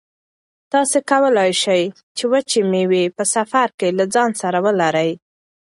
تاسو 0.71 0.97
کولای 1.09 1.51
شئ 1.61 1.83
چې 2.17 2.23
وچې 2.31 2.61
مېوې 2.71 3.03
په 3.17 3.23
سفر 3.35 3.67
کې 3.79 3.87
له 3.97 4.05
ځان 4.13 4.31
سره 4.41 4.57
ولرئ. 4.65 5.11